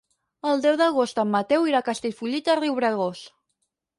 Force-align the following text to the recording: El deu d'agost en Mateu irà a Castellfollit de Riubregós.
El 0.51 0.61
deu 0.63 0.77
d'agost 0.79 1.19
en 1.23 1.29
Mateu 1.35 1.69
irà 1.71 1.83
a 1.85 1.87
Castellfollit 1.89 2.47
de 2.49 2.57
Riubregós. 2.61 3.21